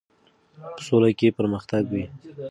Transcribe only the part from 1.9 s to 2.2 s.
وي.